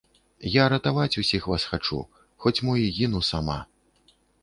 [0.51, 2.01] Я ратаваць усіх вас хачу,
[2.47, 3.63] хоць мо і гіну сама.